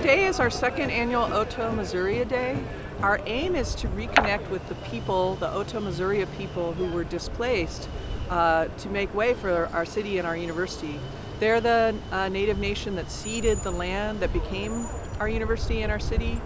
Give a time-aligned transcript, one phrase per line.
[0.00, 2.58] today is our second annual Otoe-Missouria Day.
[3.02, 7.86] Our aim is to reconnect with the people, the Otoe-Missouria people who were displaced,
[8.30, 10.98] uh, to make way for our city and our university.
[11.38, 14.86] They're the uh, native nation that ceded the land that became
[15.18, 16.40] our university and our city,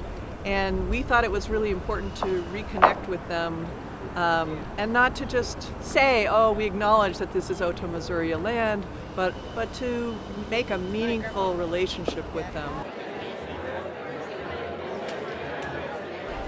[0.45, 3.68] and we thought it was really important to reconnect with them
[4.16, 8.84] um, and not to just say, oh, we acknowledge that this is Otoe-Missouria land,
[9.14, 10.16] but, but to
[10.50, 12.73] make a meaningful relationship with them.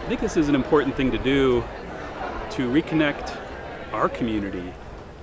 [0.06, 1.64] I think this is an important thing to do
[2.50, 3.36] to reconnect
[3.92, 4.72] our community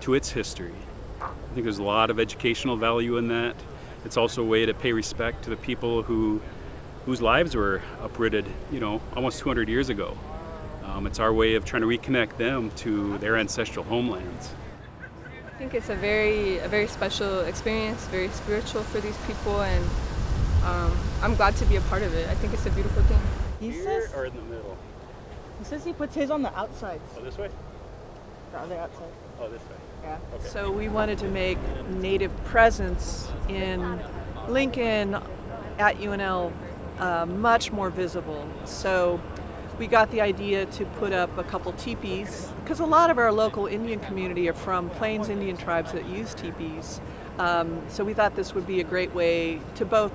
[0.02, 0.74] to its history.
[1.22, 3.56] I think there's a lot of educational value in that.
[4.04, 6.42] It's also a way to pay respect to the people who
[7.06, 10.18] whose lives were uprooted, you know, almost 200 years ago.
[10.84, 14.54] Um, it's our way of trying to reconnect them to their ancestral homelands.
[15.48, 19.86] I think it's a very, a very special experience, very spiritual for these people, and
[20.66, 22.28] um, I'm glad to be a part of it.
[22.28, 23.22] I think it's a beautiful thing.
[23.64, 24.78] He Here says, or in the middle?
[25.60, 27.00] He says he puts his on the outside.
[27.18, 27.50] Oh, this way?
[28.56, 29.12] On the other outside.
[29.40, 29.76] Oh, this way.
[30.04, 30.18] Yeah.
[30.36, 30.48] Okay.
[30.50, 34.02] So we wanted to make native presence in
[34.50, 35.16] Lincoln
[35.80, 36.52] at UNL
[37.00, 38.46] uh, much more visible.
[38.66, 39.22] So
[39.80, 43.32] we got the idea to put up a couple teepees because a lot of our
[43.32, 47.00] local Indian community are from Plains Indian tribes that use teepees.
[47.40, 50.12] Um, so we thought this would be a great way to both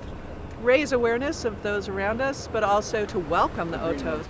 [0.61, 4.25] raise awareness of those around us, but also to welcome the Otoes.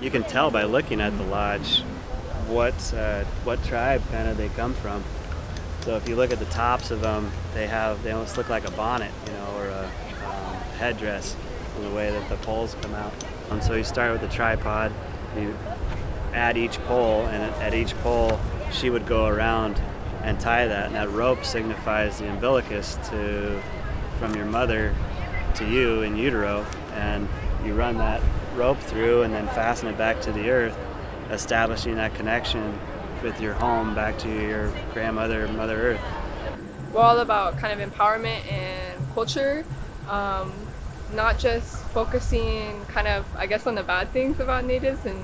[0.00, 1.82] You can tell by looking at the lodge
[2.48, 5.02] what uh, what tribe kind of they come from.
[5.82, 8.66] So if you look at the tops of them, they have they almost look like
[8.66, 11.36] a bonnet, you know, or a um, headdress,
[11.76, 13.12] in the way that the poles come out.
[13.50, 14.92] Um, so you start with the tripod,
[15.36, 15.56] you
[16.32, 18.40] add each pole, and at each pole,
[18.72, 19.80] she would go around
[20.22, 20.86] and tie that.
[20.86, 23.60] And that rope signifies the umbilicus to
[24.18, 24.94] from your mother
[25.56, 27.28] to you in utero, and
[27.64, 28.20] you run that
[28.54, 30.78] rope through and then fasten it back to the earth,
[31.30, 32.78] establishing that connection
[33.22, 36.00] with your home back to your grandmother, Mother Earth.
[36.92, 39.64] We're all about kind of empowerment and culture.
[40.08, 40.52] Um,
[41.14, 45.20] not just focusing kind of I guess on the bad things about natives and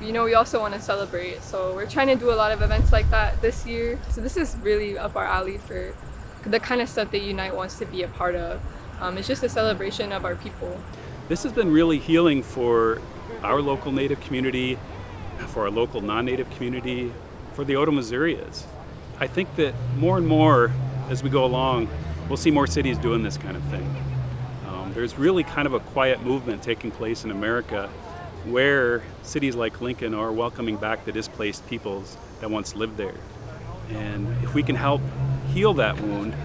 [0.00, 2.62] you know we also want to celebrate so we're trying to do a lot of
[2.62, 5.94] events like that this year so this is really up our alley for
[6.42, 8.60] the kind of stuff that unite wants to be a part of
[9.00, 10.80] um, it's just a celebration of our people.
[11.28, 13.00] This has been really healing for
[13.42, 14.78] our local native community
[15.48, 17.12] for our local non-native community
[17.54, 18.64] for the Otoe-Missourians
[19.18, 20.70] I think that more and more
[21.10, 21.88] as we go along
[22.28, 23.84] we'll see more cities doing this kind of thing.
[24.94, 27.88] There's really kind of a quiet movement taking place in America
[28.46, 33.16] where cities like Lincoln are welcoming back the displaced peoples that once lived there.
[33.90, 35.02] And if we can help
[35.48, 36.36] heal that wound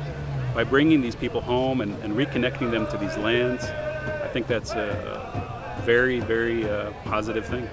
[0.54, 4.72] by bringing these people home and, and reconnecting them to these lands, I think that's
[4.72, 7.68] a very, very uh, positive thing.